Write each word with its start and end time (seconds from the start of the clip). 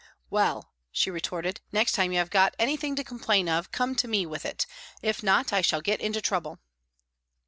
"Well," 0.31 0.71
she 0.91 1.11
re 1.11 1.21
torted," 1.21 1.57
next 1.71 1.91
time 1.91 2.11
you 2.11 2.17
have 2.17 2.33
anything 2.57 2.95
to 2.95 3.03
complain 3.03 3.47
of 3.47 3.71
come 3.71 3.93
to 3.97 4.07
me 4.07 4.25
with 4.25 4.47
it 4.47 4.65
if 5.03 5.21
not 5.21 5.53
I 5.53 5.61
shall 5.61 5.79
get 5.81 6.01
into 6.01 6.21
trouble." 6.21 6.57